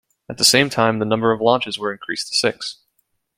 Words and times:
At 0.27 0.39
the 0.39 0.43
same 0.43 0.71
time, 0.71 0.97
the 0.97 1.05
number 1.05 1.31
of 1.31 1.41
launchers 1.41 1.77
were 1.77 1.91
increased 1.91 2.29
to 2.29 2.33
six. 2.35 2.79